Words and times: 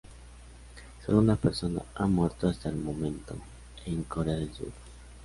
Sólo 1.05 1.19
una 1.19 1.35
persona 1.35 1.83
ha 1.93 2.07
muerto 2.07 2.49
hasta 2.49 2.69
el 2.69 2.75
momento, 2.75 3.35
en 3.85 4.01
Corea 4.05 4.33
del 4.37 4.51
Sur. 4.51 4.71